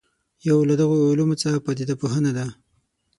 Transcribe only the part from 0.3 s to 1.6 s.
یو له دغو علومو څخه